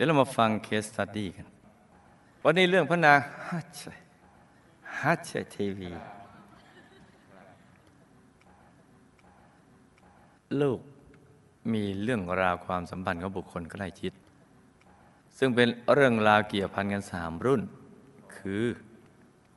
[0.00, 1.46] ี๋ยวเรามาฟัง case study กัน
[2.44, 3.78] วันนี้เรื่องพระนางฮัจ
[5.00, 5.92] ฮัจเทวี
[10.60, 10.80] ลูก
[11.72, 14.12] มีเรื่องราวความสัมพันธ์ของบุคคลใกล้ชิด
[15.38, 17.62] ซึ่งเป็นเรื่องราวเกี่ยวพันกันสามรุ่น
[18.36, 18.62] คือ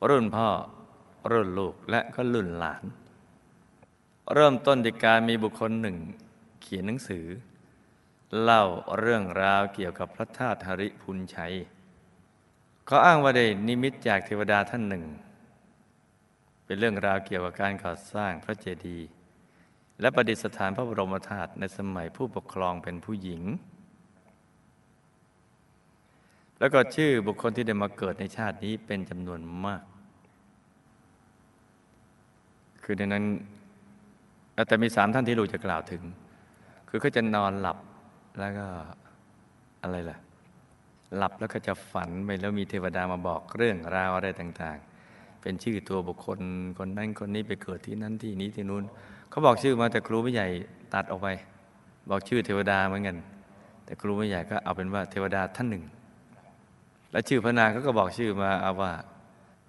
[0.08, 0.48] รุ่นพ่อ
[1.30, 2.84] รุ่นลูกและก็รุ่นหลาน
[4.34, 5.96] เริ่มต้นด้วยการมีบุคคลหนึ่ง
[6.62, 7.26] เขียนหนังสือ
[8.40, 8.64] เล่า
[8.98, 11.54] เรื่องราวเกี่ยวกับพระธาตุหริพุนชัย
[12.86, 15.04] เขาอ้างว่าได้นิมิตจากเทวดาท่านหนึ่ง
[16.64, 19.06] เป็นเรื่องราวเกี่ยวกับการก่อสร้างพระเจดีย์
[20.00, 23.42] และประดิษฐานพระบรมธาตุในสมัยผู้ปกครองเป็นผู้หญิง
[26.58, 29.82] แล้วก็ชื่อบุคคลที่ได้มาเกิดในชาตินี้เป็นจำนวนมาก
[32.84, 33.24] คือในนั้น
[34.68, 36.02] แต่มีสามท่านที่ลูกจะกล่าวถึง
[36.88, 37.78] คือเขาจะนอนหลับ
[38.38, 38.66] แล้วก็
[39.82, 40.18] อะไรล่ะ
[41.16, 44.78] หลับแล้วก็จะฝันไปแล้วมีเทวดามาบอกเรื่องราวอะไรต่าง
[45.10, 46.38] ๆ เป็นชื่อตัวบุคคล
[46.78, 48.84] คนนั้นคนนี้ไปเกิดที่นั้นที่นี้ที่นู้น
[49.30, 50.48] เขาบอกชื่อมาแต่ครูไม่ใหญ่
[50.94, 51.28] ตัดออกไป
[52.10, 53.16] บอกชื่อเทวดาเหมือนกัน
[53.84, 55.84] แต่ครูไม่ใหญ่ก็เอาเป็นว่าเทวดาท่านหนึ่ง
[57.12, 58.92] และชื่อพระนางเขาก็บอกชื่อมาเอาว่า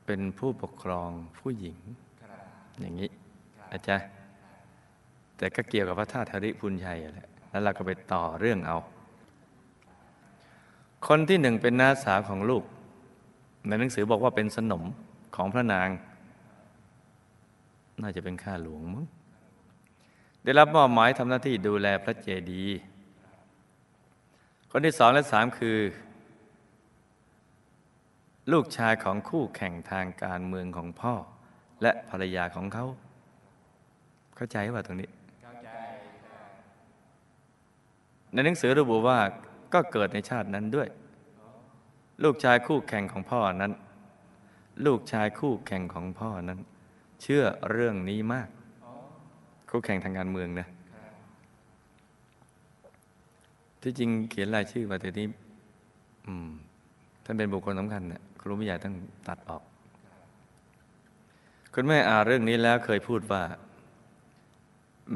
[0.06, 1.78] เป็นผู้ปกครองผู้หญิง
[2.80, 3.10] อย่างนี้
[3.72, 4.08] อาจารย์
[5.38, 8.78] แต่ก็เกี่ยวกับพระธาตุธริพุนชัยแหละ แล้วเราก็ไปต่อเรื่องเอา
[11.08, 12.64] คนที่หนึ่งเป็นน้าสาวของลูก
[13.68, 14.84] ในหนังสือบอกว่าเป็นสนม
[15.36, 15.90] ของพระนาง
[18.02, 19.06] น่าจะเป็นข้าหลวงมั้ง
[20.44, 22.80] ได้รับมอบหมายทำหน้าที่ดูแลพระเจดีย์
[24.72, 25.78] คนที่สองและสามคือ
[28.52, 31.14] ลูกชายของคู่แข่งทางการเมืองของพ่อ
[31.82, 32.86] และภรรยาของเขา
[34.36, 35.10] เข้าใจว่าตรงนี้
[38.34, 39.20] ในหนังสือระบุว่า
[39.74, 40.88] ก็เกิดในชาตินั้นด้วย
[42.24, 43.72] ลูกชายคู่แข่งของพ่อนั้น
[44.86, 46.60] ลูกชายคู่แข่งของพ่อนั้น
[47.22, 48.48] เชื่อเรื่องนี้มาก
[49.70, 50.68] คู่แข่งทางการเมืองนะ
[53.82, 55.28] ที่จริงเขียนรายชื่อมาแต่นี้
[57.24, 58.94] ท่านเป็นบุคคลสำคัญเนี่ยครูไม่ใหญ่ต้อง
[59.28, 59.64] ตัดออก
[61.74, 63.44] คุณแม่อ่านเรื่องนี้แล้วเคยพูดว่า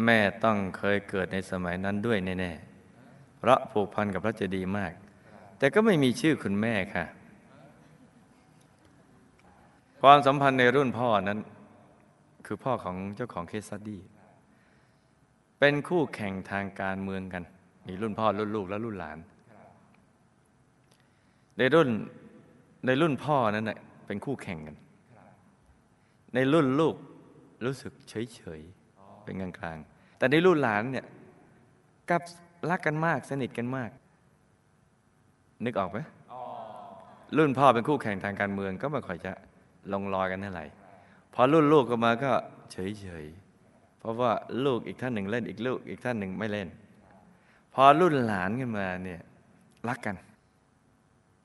[0.05, 2.66] แม่ต้องเคยเกิดในสมัยนั้นด้วยแน่ๆ
[3.47, 4.93] เพราะผูกพันกับพระเจดีย์มาก
[5.59, 7.05] แต่ก็ไม่มีชื่อคุณแม่ค่ะ
[10.01, 11.39] ความสัมพันธ์ในรุ่นพ่อนั้น
[12.45, 14.01] คือพ่อของเจ้าของ case study
[15.59, 17.43] เป็นคู่แข่งทางการเมืองกัน
[17.87, 19.17] มีรุ่นพ่อรุ่นลูกและรุ่นหลาน
[21.57, 21.89] ในรุ่น
[22.85, 23.71] ในรุ่นพ่อนั้น
[24.07, 24.77] เป็นคู่แข่งกัน
[26.33, 26.95] ในรุ่นลูก
[27.65, 31.05] รู้สึกเฉยๆเป็นกลางๆแต่ในรุ่นหลานเนี่ย
[32.09, 32.21] กับ
[32.69, 33.89] รักกันมากสนิทกันมาก
[35.65, 35.99] นึกออกไหม
[37.37, 39.31] รุ่นพ่อเป็นคู่แข่งทางการเมืองก็ไม่ค่อยจะ
[39.93, 40.65] ลงรอยกันเท่าไหร่
[41.33, 42.31] พอรุ่นลูกก็มาก็
[42.71, 44.31] เฉยๆเพราะว่า
[44.65, 46.67] ลูกอีกท่านหนึ่งเล่นอีกลูกอีกท่านหนึ่งไม่เล่น
[47.73, 49.21] พอรุ่นหลานกันมาเนี่ย
[49.87, 50.15] รักกัน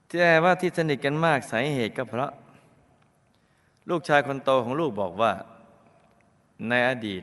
[0.08, 2.30] แต่ว่าที่สนิทกันมากสาเหตุก็เพราะ
[3.90, 5.32] ลูกชายคนโตของลูกบอกว่า
[6.68, 7.22] ในอดีต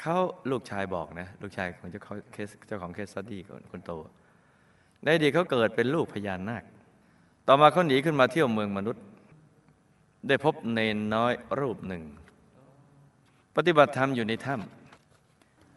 [0.00, 0.16] เขา
[0.50, 3.40] ลูกชายบอกนะ ลูกชายของเจ้าของเคสเจ้าของ case study
[3.72, 3.92] คนโต
[5.02, 6.64] ในอดีตเขาเกิดเป็นลูกพญานาค
[7.46, 9.04] ต่อมาเขาหนีขึ้นมาเที่ยวเมืองมนุษย์
[10.28, 12.02] ได้พบเนนน้อยรูปหนึ่ง
[13.56, 14.54] ปฏิบัติธรรมอยู่ในถ้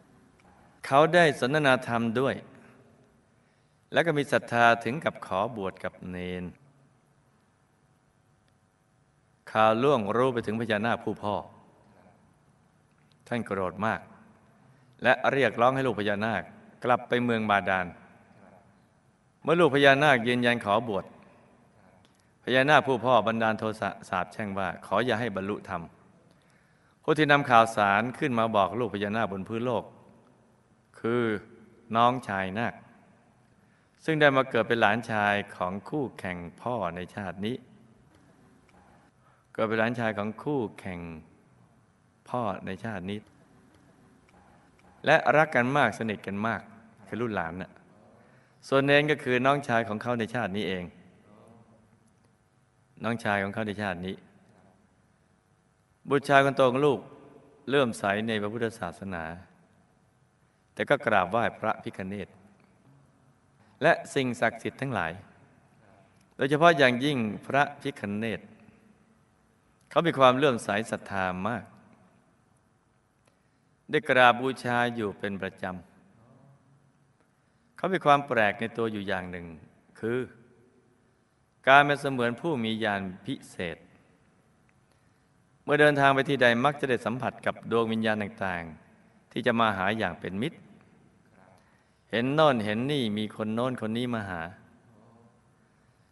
[0.02, 2.34] ำเขาได้สนทนาธรรมด้วย
[3.92, 6.44] แล้วก็มีศรัทธาถึงกับขอบวชกับเนน
[9.52, 11.34] ข่าวล่วงรู้ไปถึงพญานาคผู้พ่อ
[13.28, 14.00] ท่านโกรธมาก
[15.02, 16.42] และเรียกร้องให้ลูกพญานาค
[16.84, 17.86] กลับไปเมืองบาดาล
[19.42, 21.04] เมื่อลูกพญานาคยืนยันขอบวช
[22.44, 25.82] พญานาคผู้พ่อบันดาลโทสะสาบแช่งว่า ขออย่าให้บรรลุธรรม
[27.02, 29.84] ผู้ที่นำข่าวสารขึ้นมาบอกลูกพญานาคบนพื้นโลก
[31.00, 31.22] คือ
[31.96, 32.74] น้องชายนาค
[34.04, 37.56] ซึ่งได้มาเกิดเป็นหลานชายของคู่แข่งพ่อในชาตินี้
[39.54, 41.00] เกิดเป็นหลานชายของคู่แข่ง
[42.28, 43.18] พ่อในชาตินี้
[45.06, 46.60] และรักกันมากสนิทกันมาก
[47.06, 47.70] คือรุ่นหลานน่ะ
[48.68, 50.84] ส่วนเนนก็คือน้องชายของเขาในชาตินี้เอง
[53.04, 54.14] น้องชายของเขาในชาตินี้
[56.08, 57.00] บุตรชายคนโตของลูก
[57.70, 59.24] เริ่มใสในพระพุทธศาสนา
[60.74, 62.28] แต่ก็กราบไหว้พระพิคเนต
[63.82, 65.12] และสิ่งศักดิ์สิทธิ์ทั้งหลาย
[66.36, 68.40] โดยเฉพาะอย่างยิ่งพระพิคเนต
[69.90, 71.64] เขามีความเลื่อมใสศรัทธามาก
[73.90, 79.46] ได้กราบบูชาอยู่เป็นประจำ เขามีความแปลกในตัวอยู่อย่างหนึ่ง
[80.00, 80.18] คือ
[81.68, 83.76] การเป็นเสมือนผู้มีญาณพิเศษ
[85.64, 90.58] เมื่อเดินทางไปที่ใดมักจะได้สัมผัสกับดวงวิญญาณต่างๆ ที่จะมาหาอย่างเป็นมิตร
[92.10, 94.42] เห็นโน่นเห็นนี่มีคนโน้นคนนี้มาหา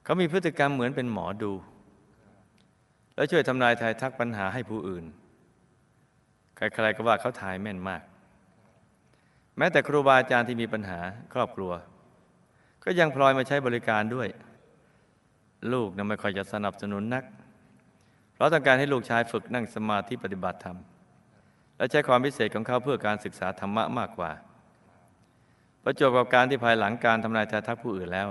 [0.05, 1.53] เขามีพฤติกรรมเหมือนเป็นหมอดู
[3.15, 5.05] และช่วยทำนายทายทักปัญหาให้ผู้อื่น
[6.73, 8.03] ใครๆก็ว่าเขาทายแม่นมาก
[9.59, 10.99] แม้แต่ครูบาอาจารย์ที่มีปัญหา
[11.35, 11.73] ครอบครัว
[12.85, 14.29] ก็ยังพลอยมาใช้บริการด้วย
[15.73, 17.25] ลูกนั้นไม่ค่อยจะสนับสนุนนัก
[18.35, 20.79] เพราะต้องการให้ลูกชายฝึกนั่งสมาธิปฏิบัติธรรม
[21.77, 24.31] และใช้ความพิเศษของเขาเพื่อการศึกษาธรรมะมากกว่า
[25.83, 28.29] ประจวบกับการที่ภายหลังการทำนายทายทักผู้อื่นแล้ว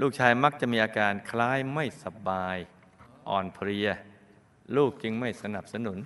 [0.00, 2.56] ลูกชายมักจะมีอาการคล้ายไม่สบาย
[3.28, 3.88] อ่อนเพลีย
[4.76, 5.98] ลูกจึงไม่สนับสนุน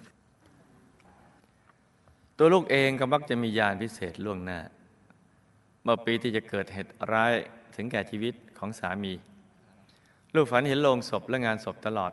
[2.38, 4.58] ตัวลูกเองก็มักจะมียานพิเศษล่วงหน้า
[5.82, 7.32] เมื่อปีที่จะเกิดเหตุร้าย
[7.76, 9.12] ถึงแก่ชีวิตของสามี
[10.34, 12.12] ลูกฝันเห็นโลงศพและงานศพตลอด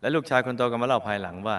[0.00, 1.58] และลูกชายคนโตก็มาเล่าภายหลังว่า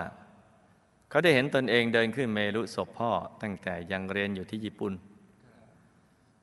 [1.09, 4.93] เขาได้เห็นตนเองเดินขึ้นเมรุศพพ่อตั้งแต่ยังเรียนอยู่ที่ญี่ปุ่น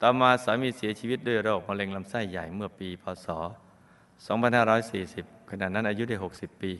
[0.01, 3.29] ต่อมาสามีเสียชีวิตด้วยโรคมะเร็งลำไส้ใหญ่เมื่อปีพศ
[4.19, 6.73] 2540 ขณะนั้นอายุได้ 60 ปี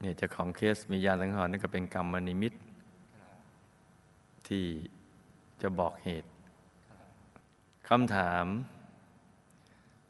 [0.00, 2.52] เนี่ยเจ้าของเคสมียาสังหรณ์นั่นก็เป็นกรรมนิมิต
[4.48, 4.64] ที่
[5.62, 6.30] จะบอกเหตุ
[7.88, 8.44] คำถาม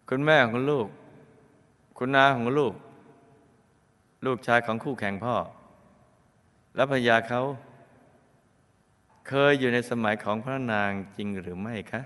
[0.08, 0.88] คุณแม่ของลูก
[1.98, 2.74] คุณนาของลูก
[4.26, 5.34] ลูกชายของคู่แข่งพ่อ
[6.74, 7.42] และภรรยาเขา
[9.28, 12.02] เคยอยู่ในสมัยของพระนางจริงหรือไม่คะ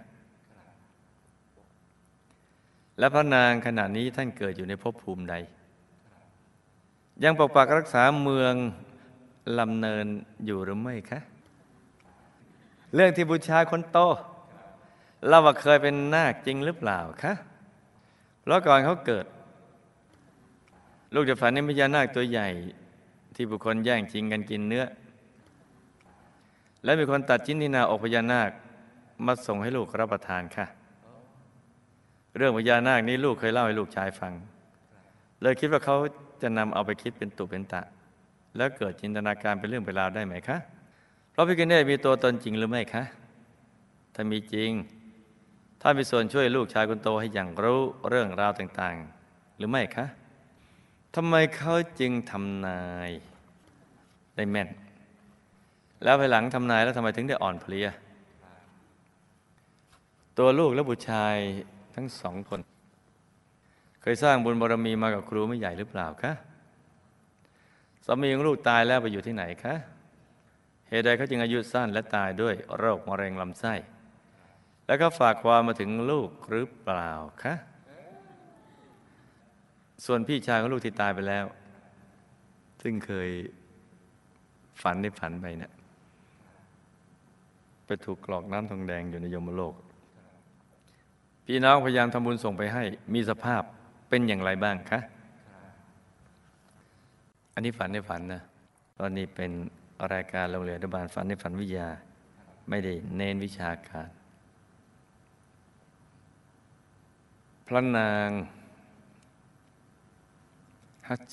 [2.98, 5.34] และพระนางขณะนี้ท่านเกิดอยู่ในภพภูมิใด
[7.24, 8.54] ยังปกปักรักษาเมือง
[9.58, 10.06] ลำเนิน
[10.44, 11.20] อยู่หรือไม่คะ
[12.94, 13.98] เรื่องที่บูชาคนโต
[15.26, 17.32] เราว่าเคยเป็นนาคจริงหรือเปล่าคะ
[18.40, 19.26] เพราะก่อนเขาเกิด
[21.14, 22.48] ลูกจะฝันในพญานาคตัวใหญ่
[23.34, 24.84] ที่บุคคลแย่งชิงกันกินเนื้อ
[26.84, 28.50] และมีคนตัดชิ้นที่นาอกพญานาค
[29.26, 30.66] มาส่งให้ลูกรับประทานค่ะ
[32.36, 34.32] เรื่องพญานาคนี้ลูกเคยเล่าให้ลูกชายฟัง
[35.42, 35.96] เลยคิดว่าเขา
[36.42, 37.82] จะนำเอาไปคิดเป็นตุเป็นตะ
[38.56, 40.58] แล้วเกิดจินตนาการเป็นเรื่องเป็นราวได้ไหมคะ
[41.30, 43.02] เพราะพิกเนตมีตัวตนจริงหรือไม่คะ
[44.14, 44.70] ถ้ามีจริง
[45.82, 50.06] ถ้ามีส่วนช่วยลูกชายคนโตให้อย่างรู้เรื่องราวต่างๆ หรือไม่คะ
[51.14, 53.10] ทำไมเขาจึงทำนาย
[54.36, 54.68] ได้แม่น
[56.04, 57.88] แล้วภายหลังทำนายแล้วทำไมถึงได้อ่อนเพลีย
[60.38, 61.36] ตัวลูกและบุตรชาย
[61.94, 62.60] ทั้งสองคน
[64.02, 66.32] เคยสร้างบุญบารมีมากับครูไม่ใหญ่หรือเปล่าคะ
[68.04, 69.74] สามีของลูกตายแล้วไปอยู่ที่ไหนคะ
[70.88, 73.74] เหตุใดเขาจึงอายุสั้นและตายด้วยโรคมะเร็งลำไส้
[74.86, 77.12] แล้วก็ฝากความมาถึงลูกหรือเปล่า
[77.42, 77.54] คะ
[80.04, 81.44] ส่วนพี่ชายของลูกที่ตายไปแล้ว
[82.82, 83.30] ซึ่งเคย
[84.82, 85.72] ฝันได้ฝันไปเนะี่ย
[87.86, 89.74] ไปถูกกรอกน้ำทองแดงอยู่ในยมโลก
[91.44, 92.82] พี่น้องพยายามทำบุญส่งไปให้
[93.14, 93.62] มีสภาพ
[94.10, 95.00] เป็นอย่างไรบ้างคะ
[97.54, 98.42] อันนี้ฝันในฝันนะ
[98.98, 99.50] ตอนนี้เป็น
[100.12, 101.88] รายการโรงเรียนอนุบาลฝันในฝันวิทยา
[102.68, 104.08] ไม่ได้เน้นวิชาการ
[107.66, 108.28] พระนาง
[111.08, 111.32] ฮัช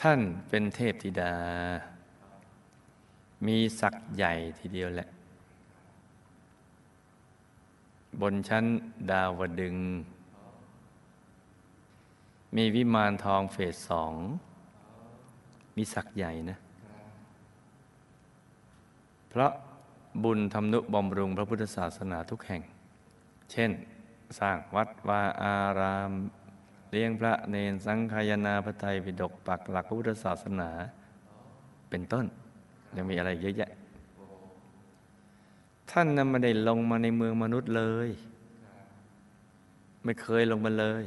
[0.00, 1.34] ท่านเป็นเทพธิดา
[3.46, 5.08] มีศักดิ์ใหญ่ทีเดียวแหละ
[8.22, 8.64] บนชั้น
[9.10, 9.76] ดาวดึง
[12.56, 14.12] มีวิมานทองเฟสสอง
[15.76, 16.58] มีศักดิ์ใหญ่นะ
[19.28, 19.52] เพราะ
[20.24, 22.62] บุญทำนุบำรุงพระพุทธศาสนาทุกแห่ง
[23.52, 23.70] เช่น
[24.38, 26.12] สร้างวัดวาอาราม
[26.90, 30.70] เลี้ยงพระเนนสังฆายนาพระไตรปิฎกปักหลักพระพุทธศาสนา
[31.90, 32.24] เป็นต้น
[32.96, 33.70] ยังมีอะไรเยอะแยะ
[35.98, 38.08] ท่านนั้นไม่ได้ลงมาในเมืองมนุษย์เลย
[40.04, 41.04] ไม่เคยลงมาเลย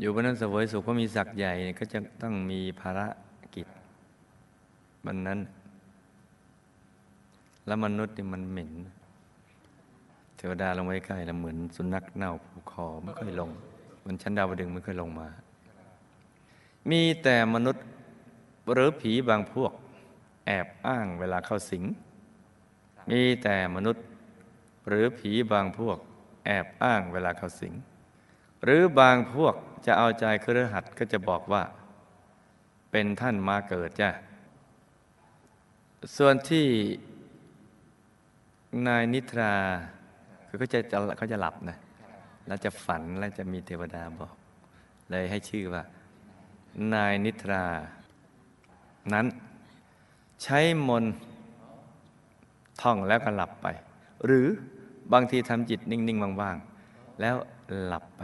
[0.00, 3.00] อยู่บนนั้นเสวยสุขก็มีศักดิ์ใหญ่ก็จะต้องมีภาร
[3.54, 3.66] กิจ
[5.06, 5.38] บันนั้น
[7.66, 8.72] แล้วมนุษย์นี่มันเหม็น
[10.36, 13.50] เทวดาลงไว้ใกล้แล้วเหมือนสุนัขเน่าผูกคอไม่ค่อยลง
[14.04, 15.28] มันชั้นดาวดึงไม่ค่อยลงมา
[16.90, 17.84] มีแต่มนุษย์
[18.72, 19.72] หรือผีบางพวก
[20.46, 21.84] แอบอ้างเวลาเข้าสิง
[23.10, 24.04] มีแต่มนุษย์
[24.88, 25.98] หรือผีบางพวก
[26.44, 27.74] แอบอ้างเวลาเขาสิง
[28.64, 29.54] หรือบางพวก
[29.86, 31.62] จะเอาใจเครือหัดก็จะบอกว่า
[32.90, 34.10] เป็นท่านมาเกิดจ้ะ
[36.16, 36.66] ส่วนที่
[38.86, 39.54] นายนิทรา
[40.46, 41.78] คือเขาจะจะเขาจะหลับนะ
[42.46, 44.34] แล้วจะฝันแล้วจะมีเทวดาบอก
[45.10, 45.82] เลยให้ชื่อว่า
[46.94, 47.64] นายนิทรา
[49.12, 49.26] นั้น
[50.42, 51.14] ใช้มนต์
[52.82, 53.66] ท่องแล้วก็หลับไป
[54.24, 54.46] หรือ
[55.12, 57.36] บางทีทำจิตนิ่งๆว่างๆ แล้ว
[57.86, 58.22] หลับไป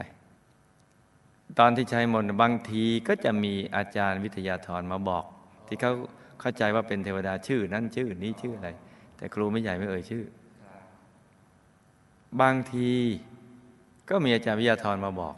[1.58, 5.24] ตอนที่ใช้มนต์บางทีก็จะมีอาจารย์วิทยาธรมาบอก
[5.66, 5.92] ที่เขา
[6.40, 8.70] เข้าใจว่าเป็นเทวดาชื่อ นั้นชื่อนี้ชื่ออะไร
[9.16, 10.24] แต่ครูไม่ใหญ่ไม่เอ่ยชื่อ
[12.40, 12.90] บางที
[14.10, 15.34] ก็มีอาจารย์วิทยาธรมาบอก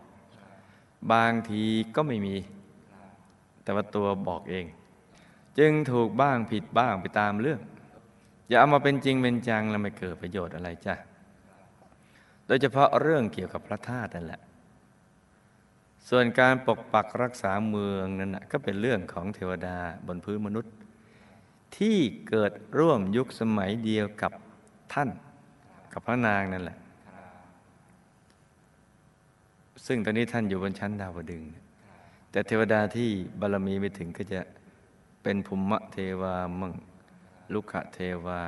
[1.12, 1.64] บางที
[1.96, 2.36] ก็ไม่มี
[3.62, 4.66] แต่ว่าตัวบอกเอง
[5.58, 7.60] จึงถูกบ้างผิดบ้างไปตามเรื่อง
[8.48, 10.94] อย่าเอามาเป็นจริงเป็นจังแล้วไม่เกิดประโยชน์อะไรจ้ะ
[12.46, 14.40] โดยเฉพาะเรื่องเกี่ยวกับพระธาตุนั่นแหละ
[16.08, 19.76] ส่วนการปกปักรักษาเมืองนั้นนะก็เป็นเรื่องของเทวดา
[20.06, 20.74] บนพื้นมนุษย์
[21.76, 24.32] ที่เกิดร่วมยุคสมัยเดียวกับ
[24.92, 25.08] ท่าน
[25.92, 26.78] กับพระนางนั่นแหละ
[29.86, 31.42] ซึ่งตอนนี้ท่านอยู่บนชั้นดาวดึง
[32.30, 34.40] แต่เทวดาที่บารมีไม่ถึงก็จะ
[35.22, 36.72] เป็นภูมิเทวามั่ง
[37.52, 38.42] ลุกะเทวา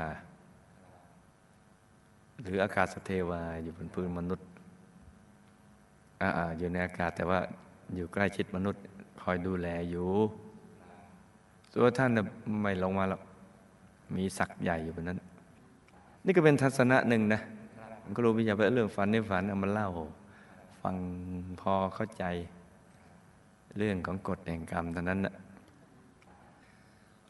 [2.42, 4.46] หรืออากาศเทวาอยู่บนพื้นมนุษย์
[6.20, 7.38] อ่าอยู่ในอากาศแต่ว่า
[7.94, 8.82] อยู่ใกล้ชิดมนุษย์
[9.22, 10.08] คอยดูแลอยู่
[11.72, 12.10] ส่วท่าน
[12.62, 13.20] ไม่ลงมาแล้ว
[14.16, 15.18] มีศักย์ใหญ่อยู่บนนั้น
[16.24, 17.40] นี่ก็เป็นทัศนะหนึ่งนะ
[18.02, 19.88] มันก็รู้วิญญาณเรื่องฝันในฝันเอามาเล่า
[20.82, 20.96] ฟัง
[21.60, 22.24] พอเข้าใจ
[23.78, 25.34] เรื่องของกฎแห่งกรรมเท่านั้นนะ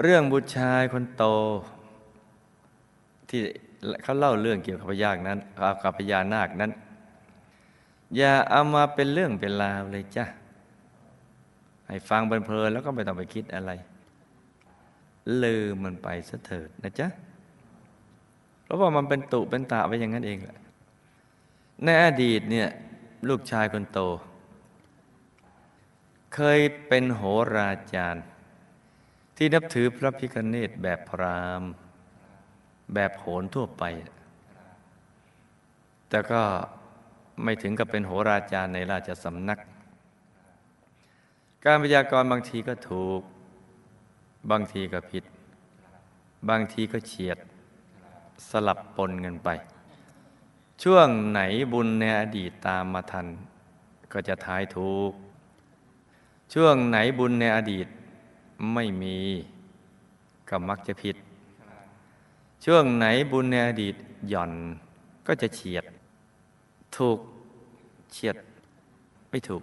[0.02, 1.24] เรื่องบุตรชายคนโต
[3.28, 3.40] ที่
[4.02, 5.38] เขาเล่าเรื่องเกี่ยวกับพญานนั้น
[5.82, 6.70] กับพญานาคนั้น
[8.16, 10.24] อย่าเอามาเป็นเรื่องเป็นราวเลยจ้ะ
[11.88, 13.70] ให้ฟังเพลินแล้วก็ไม่ต้องไปคิดอะไร
[15.42, 17.08] ลืมมันไปซะเถิดนะจ๊ะ
[18.62, 20.58] เพราะว่ามันเป็นตุเป็นตะไปอย่างนั้นเองแหละ
[21.84, 22.68] ในอดีตเนี่ย
[23.28, 24.00] ลูกชายคนโต
[26.34, 27.22] เคยเป็นโห
[27.56, 28.24] ราจารย์
[29.42, 31.70] ที่นับถือพระพิคเนตแบบพราหมณ์
[32.94, 33.84] แบบโหนทั่วไป
[36.08, 36.42] แต่ก็
[37.42, 39.58] ไม่ถึงกับเป็นโหราจารย์ในราชสำนัก
[41.64, 43.20] การพยากรณ์บางทีก็ถูก
[44.50, 45.24] บางทีก็ผิด
[46.48, 47.38] บางทีก็เฉียด
[48.50, 49.48] สลับปนกันไป
[50.82, 51.40] ช่วงไหน
[51.72, 53.26] บุญในอดีตตามมาทัน
[54.12, 55.12] ก็จะทายถูก
[56.54, 57.88] ช่วงไหนบุญในอดีต
[58.74, 59.18] ไม่มี
[60.48, 61.16] ก็มักจะผิด
[62.64, 63.94] ช่วงไหนบุญในอดีต
[64.28, 64.52] หย่อน
[65.26, 65.84] ก็จะเฉียด
[66.96, 67.18] ถูก
[68.12, 68.36] เฉียด
[69.30, 69.62] ไม่ถูก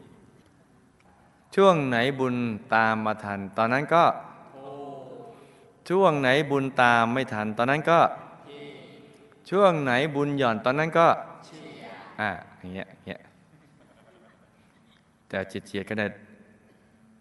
[1.56, 2.36] ช่วงไหนบุญ
[2.76, 4.04] ตามมาทัน ตอนนั้นก็
[5.90, 8.00] ช่วงไหนบุญตามไม่ทัน ตอนนั้นก็
[9.50, 11.08] ช่วงไหนบุญหย่อนตอนนั้นก็
[12.20, 13.20] อ่าอย่างเงี้ยอย่างเงี้ย
[15.28, 16.06] แต่เฉียดเฉียดก็ได้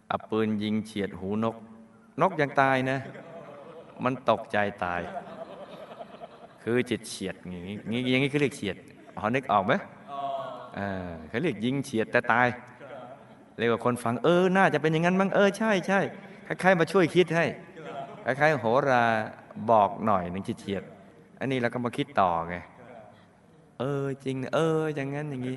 [0.08, 1.56] เอาปืนยิงเฉียดหูนก
[2.20, 2.98] นกยังตายนะ
[4.04, 5.00] มันตกใจตาย
[6.62, 8.76] คือจิตเฉียดอย่างนี้อย่างนี้อย่างนี้เเรียกเฉียด
[9.16, 9.72] พอนึกออกไหม
[10.78, 12.46] อ่าเขาเรียกยิงเฉียดแต่ตาย
[13.58, 16.00] เรียกว่าคนฟังเออ น่าจะเป็นอย่างนั้นมั้งเออใช่ใช่
[16.46, 17.44] คล้ายๆมาช่วยคิดให้
[18.24, 19.04] คล้ายๆโหรา
[19.70, 20.82] บอกหน่อยหนึ่งเฉียด
[21.40, 22.56] อันนี้เราก็มาคิดต่อไง
[23.78, 25.56] เออจริง เออ อย่างนั้นอย่างนี้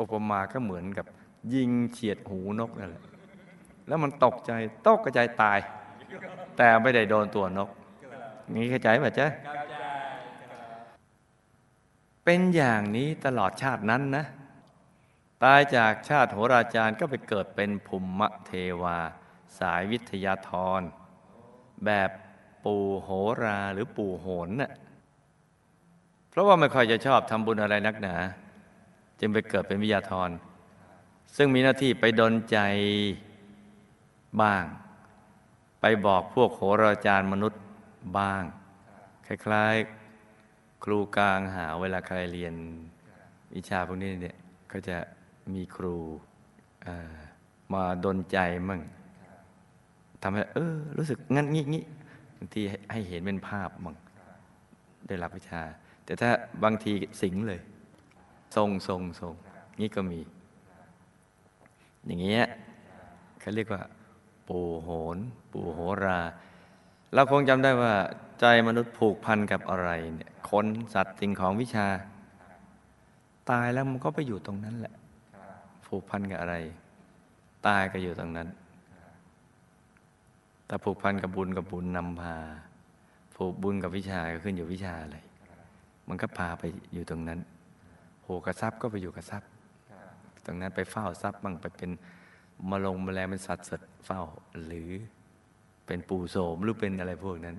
[0.00, 1.06] อุปมาก็เหมือนกับ
[1.54, 3.04] ยิงเฉียดหูนกนั่นแหละ
[3.86, 4.52] แล้วมันตกใจ
[4.86, 5.58] ตกกระจายตาย
[6.56, 7.70] แต่ไม่ได้โดนตัวนก
[8.54, 9.26] งี้เข้าใจป่ะจ๊ะ
[12.24, 14.24] เป็นอย่างนี้ตลอดชาตินั้นนะ
[15.44, 18.50] ตายจากชาติโหราจารย์ก็ไปเกิดเป็นภูมิเท
[18.82, 18.98] วา
[19.58, 20.80] สายวิทยาธร
[21.84, 22.10] แบบ
[22.64, 23.10] ปู่โห
[23.42, 24.72] ราหรือปู่โหนน่ะ
[26.30, 28.14] เพราะว่าไม่ค่อยจะชอบทำบุญอะไรนักหนา
[29.20, 30.30] จึงไปเกิดเป็นวิทยาธร
[31.36, 32.58] ซึ่งมีหน้าที่ไปดนใจ
[34.42, 34.64] บ้าง
[35.80, 37.62] ไปบอกพวกโหราจารย์มนุษย์
[38.18, 38.42] บ้าง
[39.26, 42.54] คล้ายๆ ครูกลางหาเวลาใครเรียน
[43.54, 44.36] วิชาพวกนี้เนี่ย
[44.72, 44.96] ก็จะ
[45.54, 45.96] มีครู
[47.72, 48.80] มาดนใจมั่ง
[50.22, 51.84] ทำให้เออรู้สึกงั้นงี้งี้
[52.38, 53.96] บางทีให้เห็นเป็นภาพมั่ง
[55.08, 55.62] ได้รับวิชา
[56.04, 56.30] แต่ถ้า
[56.64, 57.60] บางทีสิงเลย
[58.56, 59.34] ทรงทรงทรง
[59.80, 60.20] นี่ก็มี
[62.06, 62.44] อย่างเงี้ย
[63.40, 63.82] เขาเรียกว่า
[64.48, 65.18] ปู่โหน
[65.52, 66.20] ปู่โหรา
[67.14, 67.94] เราคงจำได้ว่า
[68.40, 71.86] ใจมนุษย์ผูกพันกับอะไรเนี่ยคนสัตว์สิ่งของวิชา
[73.50, 74.94] ตายแล้วมันก็ไปอยู่ตรงนั้นแหละ
[75.86, 76.56] ผูกพันกับอะไร
[77.66, 78.48] ตายก็อยู่ตรงนั้น
[80.68, 82.36] ถ้าผูกพันกับบุญกับบุญนำพา
[83.36, 85.18] ผูกบุญกับวิชาก็ขึ้นอยู่วิชาอะไร
[86.08, 87.38] มันก็พาไปอยู่ตรงนั้น
[88.24, 89.48] ผูกกับทรัพย์ก็ไปอยู่กับทรัพย์
[90.50, 91.90] รงนั้นไปเฝ้าทรัพย์บ้างไปเป็น
[92.70, 94.22] มาลงแมลงเป็นสัตว์สดเฝ้า
[94.66, 94.90] หรือ
[95.86, 97.56] เป็นปู่โสมหรือเป็นอะไรพวกนั้น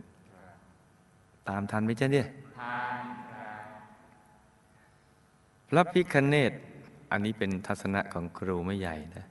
[1.50, 2.28] ตามทันไหมจ๊ะเนี่ย
[5.70, 6.54] พระพิคเนต
[7.12, 9.26] อันนี้เป็นทัศนะของครูไม่ใหญ่นะ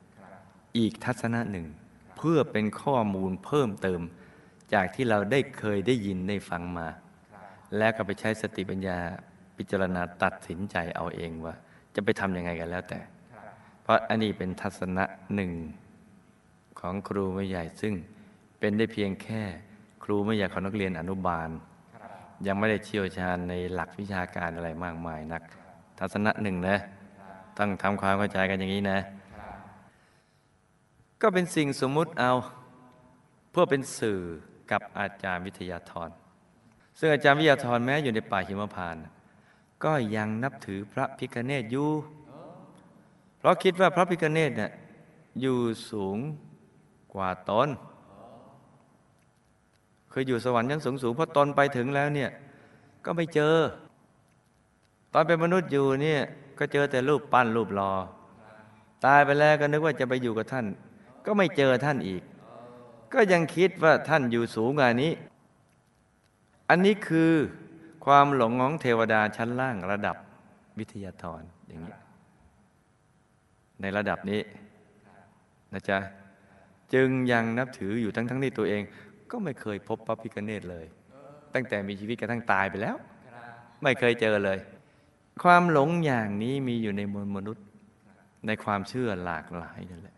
[0.79, 1.67] อีกทัศนะหนึ่ง
[2.17, 4.01] เพื่อเป็นข้อมูลเพิ่มเติม
[4.75, 6.89] จากที่เราได้เคยได้ยินได้ฟังมา
[7.79, 8.99] แล้วก็ไปใช้สติปัญญา
[9.57, 11.55] พิจารณาตัดสินใจเอาเองว่า
[11.95, 13.20] จะไปทำยังไงกันแล้วแต่เพ
[13.91, 15.05] ราะอันนี้เป็นทัศนะ
[15.35, 15.53] หนึ่ง
[16.81, 17.95] ของครูไม่ใหญ่ซึ่ง
[18.59, 19.43] เป็นได้เพียงแค่
[20.05, 21.49] ครูไม่ใหญ่ของนักเรียนอนุบาล
[22.47, 25.43] ยังไม่ได้เชี่ยวชาญในหลักวิชาการอะไรมากมายนัก
[25.99, 26.77] ทัศนะหนึ่งนะ
[27.59, 28.99] ต้องทำความเข้าใจกันอย่างนี้นะ
[31.23, 32.33] ก็เป็นสิ่งสมมุติเอา
[33.51, 34.21] เพื่อเป็นสื่อ
[34.71, 36.11] กับอาจารย์วิทยาธร
[36.99, 39.05] ซึ่งอาจารย์วิทยาธรแม้อยู่ในป่าหิมพานต์
[39.85, 41.89] ก็ยังนับถือพระพิคเนตอยู่
[43.41, 44.71] เพราะคิดว่าพระพิคเนตเนี่ย
[45.41, 45.59] อยู่
[45.91, 46.19] สูง
[47.15, 47.69] กว่าตน
[50.11, 52.31] เคยอยู่สวรรค์ชั้นสูงสูงพอตนไปถึงแล้วเนี่ย
[53.05, 53.57] ก็ไม่เจอ
[55.13, 56.21] ตอนเป็นมนุษย์อยู่เนี่ย
[56.59, 57.93] ก็เจอแต่รูปปั้นรูปรอ
[59.07, 60.67] ตายไปแล้วก็นึกว่าจะไปอยู่กับท่าน
[61.27, 62.23] ก็ไม่เจอท่านอีก
[63.13, 65.13] ก็ยังคิดว่าท่านอยู่สูงกว่านี้
[66.69, 67.33] อันนี้คือ
[68.05, 70.17] ความหลงของเทวดาชั้นล่างระดับ
[70.79, 71.95] วิทยาธรอย่างนี้
[73.83, 74.41] ในระดับนี้
[75.75, 75.99] นะจ๊ะ
[76.95, 78.83] จึงยังนับถืออยู่ทั้งทั้งที่ตัวเอง
[79.31, 80.87] ก็ไม่เคยพบพระพิฆเนศเลย
[81.55, 82.97] ตั้งแต่มีชีวิตกระทั่งตายไปแล้ว
[83.83, 84.59] ไม่เคยเจอเลย
[85.43, 87.65] ความหลงอย่างนี้มีอยู่ในมวลมนุษย์
[88.47, 90.17] ในความเชื่อหลากหลายนั่นแหละ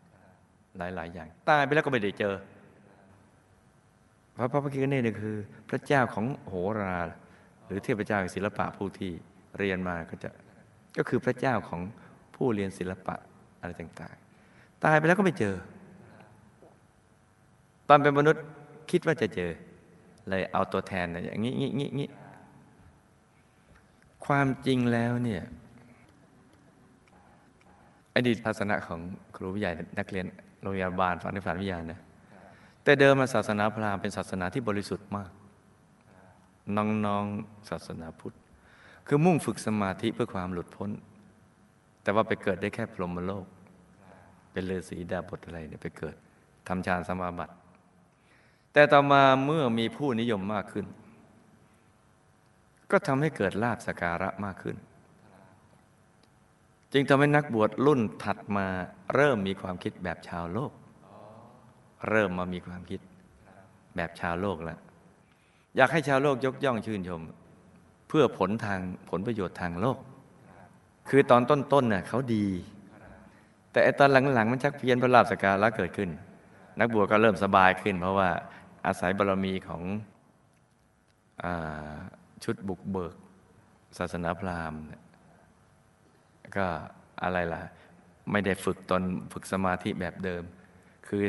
[0.78, 2.34] หลาย ๆ อย่าง ตายไปแล้วก็ไม่ได้เจอ
[4.36, 5.36] พระพระพิฆเนศนี่คือ
[5.68, 6.96] พระเจ้าของโหรา
[7.66, 9.12] หรือเทพเจ้าศิลปะผู้ที่
[9.58, 10.30] เรียนมาก็จะ
[10.96, 11.80] ก็คือพระเจ้าของ
[12.36, 13.16] ผู้เรียนศิลปะ
[13.62, 15.54] อะไรต่างๆ ตายไปแล้วก็ไม่เจอ
[17.88, 18.44] ตอนเป็นมนุษย์
[18.90, 19.50] คิดว่าจะเจอ
[20.28, 22.08] เลยเอาตัวแทนนะอย่างนี้งี้งี้งี้
[24.26, 25.42] ความจริงแล้วเนี่ย
[28.14, 29.00] อดีตทัศนะของ
[29.36, 30.26] ครูวิทยานักเรียน
[30.62, 32.00] โรงเรียนบาลฝันในฝันวิทยาณนะ
[32.84, 35.30] แต่เดิมมาศาสนาพราหมณ์เป็นศาสนาที่บริสุทธิ์มาก
[36.76, 38.36] น้องๆศาสนาพุทธ
[39.06, 40.90] คือมุ่งฝึกสมาธิเพื่อความหลุดพ้น
[42.02, 43.46] แต่ว่าไปเกิดได้แค่พรหมโลก
[44.52, 46.14] เป็นฤาษีดาบทอะไรเนี่ยไปเกิด
[46.68, 47.54] ทำฌานสมาบัติ
[48.72, 50.86] แต่ต่อมาเมื่อมีผู้นิยมมากขึ้น
[52.90, 54.76] ก็ทำให้เกิดลาบสการะมากขึ้น
[56.92, 58.66] จึงทำให้นักบวชรุ่นถัดมา
[59.14, 60.72] เริ่มมีความคิดแบบชาวโลก
[62.08, 63.00] เริ่มมามีความคิด
[63.96, 64.78] แบบชาวโลกแล้ว
[65.76, 67.20] อยากให้ชาวโลกยกย่องชื่นชม
[68.08, 69.98] เพื่อผลทางผลประโยชน์ทางโลก
[71.08, 72.46] คือตอนต้นๆเน่ะเขาดี
[73.72, 76.10] แต่ตอนหลังๆ มันชักเพี้ยนพระลาบสการะเกิดขึ้น
[76.78, 78.30] นักบวชก็เริ่มสบายขึ้น เพราะว่า
[78.86, 79.82] อาศัยบารมีของ
[81.44, 81.46] อ
[82.44, 83.14] ชุดบุกเบิก
[83.98, 84.80] ศาสนาพราหมณ์
[86.56, 86.66] ก็
[87.22, 87.60] อะไรล่ะ
[88.30, 90.42] ไม่ได้ฝึกตนฝึกสมาธิแบบเดิม
[91.08, 91.24] คือ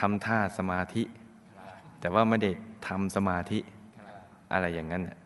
[0.00, 1.02] ทำท่าสมาธิ
[2.00, 2.50] แต่ว่าไม่ได้
[2.88, 3.58] ทำสมาธิ
[4.52, 5.16] อะไรอย่างนั้นน่ะ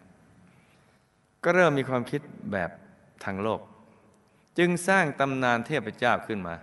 [1.45, 2.21] ก็เริ่มมีความคิด
[2.53, 2.71] แบบ
[3.25, 3.61] ทางโลก
[4.59, 6.55] จึงสร้างตำนานเทพเจ้าขึ้นมา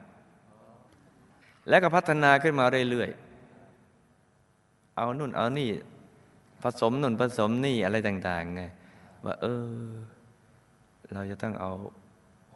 [1.69, 5.69] และก็พัฒนาขึ้นมาเรื่อยๆ เอานุ่นเอานี่
[6.63, 8.63] ผสมนุ่นผสมนี่อะไรต่าง ๆ ไง
[9.25, 9.91] ว่า เออ
[11.13, 11.71] เราจะต้องเอา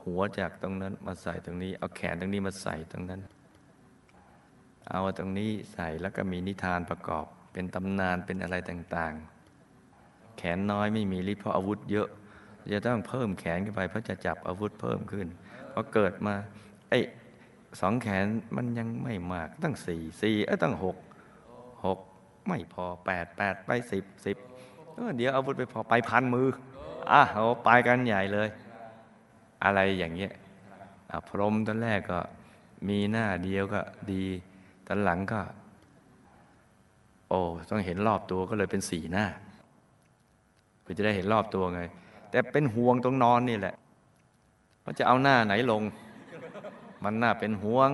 [0.04, 3.22] หัวจากตรงนั้นมาใส่ตรงนี้ เอาแขนตรงนี้มาใส่ตรงนั้น
[4.90, 9.14] เอาตรงนี้ใส่แล้วก็มีนิทานประกอบ เป็นตำนานเป็นอะไรต่าง
[9.76, 12.08] ๆ แขนน้อยไม่มีฤทธิ์เพราะอาวุธเยอะ
[12.74, 15.28] จะต้องเพิ่มแขนขึ้นไปเพราะจะจับอาวุธเพิ่มขึ้น
[15.74, 16.36] พอเกิดมา
[16.90, 17.00] ไอ้
[17.82, 20.98] สองแขนมันยังไม่มากตั้งสี่สี่เอ้ตั้งหก
[21.86, 22.00] หก
[22.48, 24.38] ไม่พอแปดแปดไปสิบสิบ
[25.18, 26.48] เดี๋ยวอาวุธไปพอไปพันมือ
[27.12, 28.50] อะโอ้ไปกันใหญ่เลย
[29.64, 30.32] อะไรอย่างเงี้ย
[31.28, 32.20] พรมตอนแรกก็
[32.88, 34.24] มีหน้าเดียวก็ดี
[34.88, 35.42] ตอนหลังก็
[37.30, 39.26] โอ้ต้องเห็นรอบตัวก็เลยเป็นสี่หน้า
[40.82, 41.82] เพื่อจะได้เห็นรอบตัวไง
[42.32, 43.76] แต่เป็นห่วงตรงนอนนี่แหละ
[44.84, 45.84] ว่าจะเอาหน้าไหนลง
[47.04, 47.90] มันน่าเป็นห่วง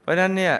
[0.00, 0.54] เพราะนั้นเนี่ย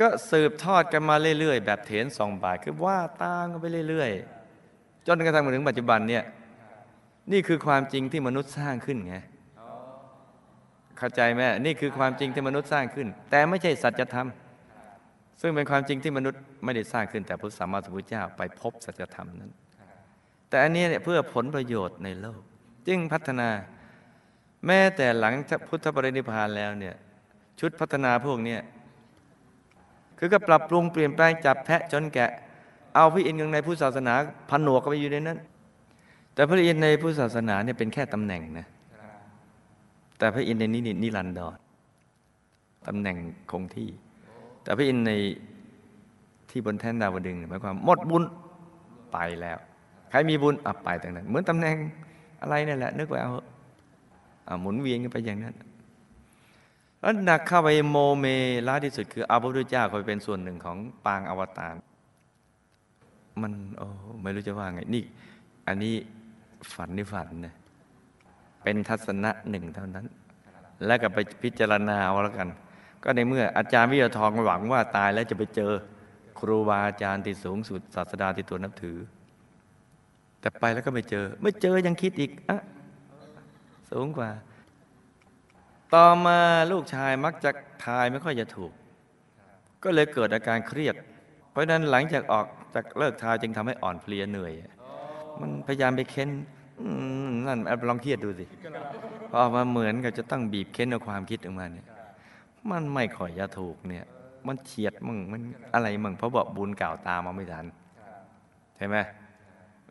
[0.00, 6.24] ก็สืบทอดกันมาเรื่อยๆ แบบเถนสองบาทคือว่าตามกันไปเรื่อยๆ จนกระทั่งมาถึงปัจจุบันเนี่ย
[7.32, 9.16] นี่คือความจริงที่มนุษย์สร้างขึ้นไง
[10.98, 14.28] เข้าใจไหมนี่คือความจริงที่มนุษย์สร้างขึ้น แต่ไม่ใช่สัจธรรม
[15.40, 19.52] ซึ่งเป็นความจริงที่มนุษย์ไม่ได้สร้างขึ้น แต่พระสัมมาสัมพุทธเจ้าไปพบสัจธรรมนั้น
[20.48, 22.40] แต่อันนี้เนี่ยเพื่อผลประโยชน์ในโลก
[22.88, 23.48] จึงพัฒนา
[24.66, 25.34] แม้แต่หลัง
[25.68, 26.94] พุทธปรินิพานแล้วเนี่ย
[27.60, 28.56] ชุดพัฒนาพวกนี้
[30.18, 32.30] คือก็ปรับปรุงเปลี่ยนแปลงจับแพะจนแกะ
[32.94, 34.14] เอาพระอินทร์ในพุทธศาสนา
[34.50, 35.38] พันหนวกไปอยู่ในนั้น
[36.34, 38.66] แต่พระอินทร์ในพุทธศาสนาเนี่ยเป็นแค่ตำแหน่งนะ
[40.18, 41.56] แต่พระอินทร์ในนี้นิรันดร
[42.86, 43.16] ตำแหน่ง
[43.50, 43.90] คงที่
[44.62, 45.12] แต่พระอินทร์ใน
[46.50, 48.22] ที่บนแท่นดาวดึงหมายความหมดบุญ
[49.12, 49.58] ไปแล้ว
[50.10, 51.76] ใครมีบุญอับไปต่างนั้น เหมือนตำแหน่ง
[52.40, 55.54] อะไรนี่แหละ นึกไว้เอาหมุนเวียนกันไปอย่างนั้น
[57.00, 58.26] แล้วหนักเข้าไปโมเม
[58.66, 61.74] ล้าที่สุดคือเอาพระพุทธเจ้าเขาไปเป็นส่วนหนึ่งของปางอวตาร
[63.42, 63.86] มันโอ้
[64.22, 65.02] ไม่รู้จะว่าไงนี่
[65.66, 65.94] อันนี้
[66.74, 67.54] ฝันนี่ฝันนะ
[68.62, 70.06] เป็นทัศนะหนึ่งเท่านั้น
[70.86, 72.48] แล้วก็ไปพิจารณาเอาแล้วกัน
[73.02, 75.72] ก็ในเมื่ออาจารย์วิทยาทองหวังว่าตายแล้วจะไปเจอ
[76.38, 78.96] ครูบาอาจารย์ที่สูงสุดศาสดาที่ตัวนับถือ
[80.46, 82.58] แต่ไปแล้วก็ไม่เจอ ไม่เจอยังคิดอีกอะ
[83.90, 84.30] สูงกว่า
[85.94, 86.38] ต่อมา
[86.72, 87.50] ลูกชายมักจะ
[87.84, 88.72] ทายไม่ค่อยจะถูก
[89.84, 90.94] ก็เลยเกิดอาการเครียด
[91.50, 94.52] เพราะนั้นหลังจากออกจากเลิกทายจึงทำให้อ่อนเพลียเหนื่อย
[95.40, 96.30] มันพยายามไปเค้น
[97.46, 98.44] นั่นลองเครียดดูสิ
[99.30, 101.86] พอมาเหมือนกับจะต้องบีบเค้นเอาความคิดออกมาเนี่ย
[102.70, 104.04] มันไม่ค่อยจะถูกเนี่ย
[104.46, 105.40] มันเฉียดมึงมัน
[105.74, 107.66] อะไรมึงเพราะบอกบุญเก่าตามมาไม่ทัน
[108.78, 108.98] ใช่ไหม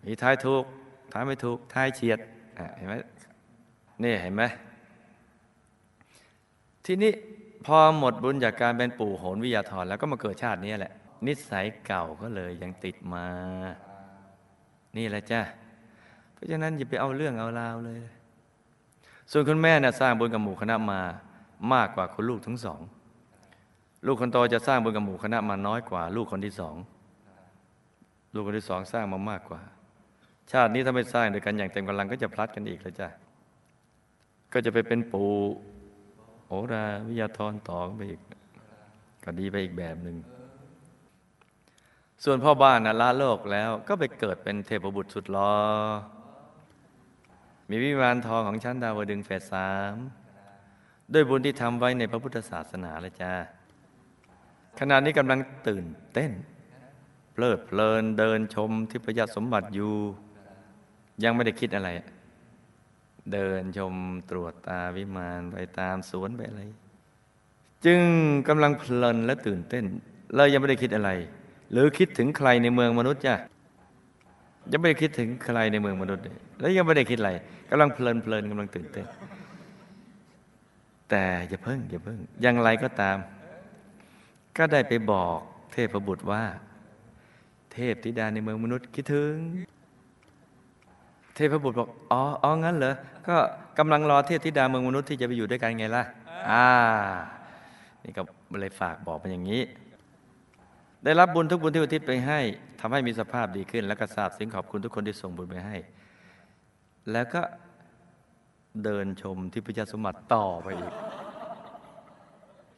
[0.06, 0.64] มีทายถูก
[1.12, 2.20] ทายไม่ถูกทายเฉียด
[2.78, 2.94] เห็นไหม
[4.04, 4.44] นี่เห็นไหม
[6.86, 7.12] ทีนี้
[7.66, 10.94] พอหมดบุญจากการเป็นปู่โหนวิยาธรแล้วก็มาเกิดชาตินี้แหละ
[11.28, 13.26] นิสัยเก่าก็เลยยังติดมา
[14.98, 15.42] นี่แหละจ้า
[16.34, 18.00] เพราะฉะนั้นอย่าไปเอาเรื่องเอาราวเลย
[19.32, 21.02] ส่วนคุณแม่นะ่ะสร้างบุญกับหมู่คณะมา
[21.74, 22.80] มากกว่าคุณลูกทั้งสอง
[24.06, 26.76] ลูกคนโตจะสร้างบุญกับหมู่คณะมาน้อยกว่า ลูกคนที่สอง
[28.34, 29.62] ลูกคนที่สองสร้างมามากกว่า
[30.52, 33.10] ชาตินี้ถ้าไม่สร้างด้วยกันอย่างเต็มกำลังก็จะพลัดกันอีกเลยจ้ะ
[34.54, 35.32] ก็จะไปเป็นปู่
[36.48, 38.22] โอราวิยาธรต่อไปอีก
[39.24, 40.18] ก็ดีไปอีกแบบหนึ่ง
[42.24, 45.54] ส่วนพ่อบ้านนะละโลกแล้วก็ไปเกิดเป็นเทพบุตรสุดลอ
[47.70, 49.94] มีวิมานทองของชั้นดาวดึงแฝดสาม
[51.14, 53.34] ด้วยบุญที่ทำไว้ในพระพุทธศาสนาละจ้า
[54.80, 56.32] ขณะนี้กำลังตื่นเต้น
[57.34, 59.96] เพลิดเพลินเดินชมทิพยสมบัติอยู่
[61.24, 61.90] ยังไม่ได้คิดอะไร
[63.32, 63.94] เดินชม
[64.30, 66.62] ตรวจตาวิมานไปตามสวนไปอะไร
[67.86, 68.02] จึง
[68.48, 69.86] กำลังเพลินและตื่นเต้น
[70.36, 71.10] เรายังไม่ได้คิดอะไร
[71.72, 73.36] หรือคิดถึงใครในเมืองมนุษย์จ้ะ
[74.72, 77.32] ยังไม่ได้คิดถึงใครในเมืองมนุษย์เลยแล้วยังไม่ได้คิดอะไร
[77.70, 79.06] กำลังเพลินเพลินกำลังตื่นเต้น
[81.10, 83.18] แต่อย่าเพิ่งอย่าเพิ่งอย่างไรก็ตาม
[84.58, 85.38] ก็ได้ไปบอก
[85.74, 86.44] เทพบุตรว่า
[87.74, 89.34] เทพธิดาในเมืองมนุษย์คิดถึง
[91.36, 92.94] เทพบุตรบอกอ๋ออ๋องั้นเหรอ
[93.28, 93.36] ก็
[93.78, 96.04] กำลังรอเทพธิดาเมืองมนุษย์ที่จะไปอยู่ด้วยกันไงล่ะ
[96.50, 96.68] อ่า
[98.04, 98.22] นี่ก็
[98.62, 99.62] เลยฝากบอกเป็นอย่างนี้
[101.04, 102.40] ได้รับบุญทุกบุญที่อุทิศไปให้
[102.80, 105.76] ทำให้มีสภาพดีขึ้น แล้วก็ทราบสิ่งขอบคุณทุกคนที่ส่งบุญไปให้
[107.12, 107.42] แล้วก็
[108.84, 110.94] เดินชมที่พระเจ้าสมบัติต่อไปอีก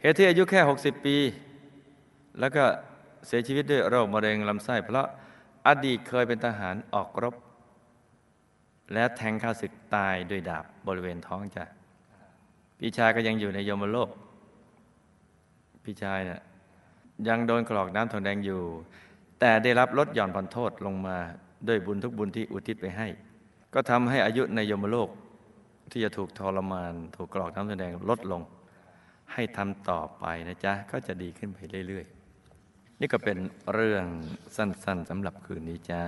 [0.02, 1.15] เหตุที่อายุแค่ 60 ปี
[2.39, 2.63] แล้วก็
[3.28, 5.08] เสียชีวิตด้วยโรคมะเร็งลำไส้เพราะ
[5.67, 7.36] อดีตเคยเป็นทหารออกรบ
[8.93, 11.65] และแทงข้าศึกตายด้วยดาบบริเวณท้องจ้ะ
[12.80, 14.10] พี่ชายก็ยังอยู่ในยมโลก
[15.84, 16.41] พี่ชายเนะ่ย
[17.28, 18.62] ยังโดนกรอกน้ำทองแดงอยู่
[19.39, 21.17] แต่ได้รับลดหย่อนผ่อนโทษลงมา
[21.67, 23.08] ด้วยบุญทุกบุญที่อุทิศไปให้
[23.73, 25.10] ก็ทำให้อายุในยมโลก
[25.91, 28.41] ที่จะถูกทรมาน ถูกกรอกน้ำทองแดงลดลง
[29.34, 33.38] ให้ทำต่อไปนะจ๊ะ ก็จะดีขึ้นไปเรื่อยๆ นี่ก็เป็น
[33.73, 34.06] เรื่อง
[34.56, 36.04] สั้นๆสำหรับคืนนี้จ้า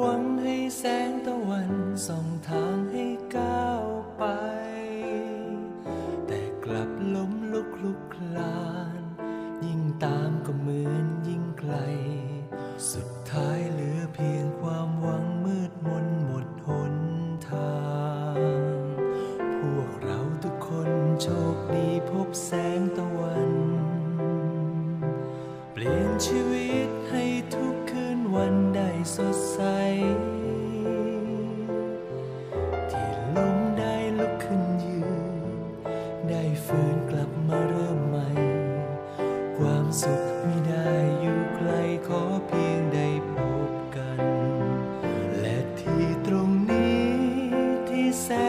[0.00, 1.70] หวังให้แสงตะวัน
[2.06, 3.05] ส่องทางให้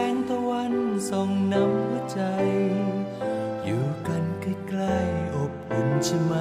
[0.00, 0.74] สงตะวัน
[1.08, 2.20] ส่องนำหัวใจ
[3.64, 6.34] อยู่กันใกล้ๆอบอุ่นใช่ไหม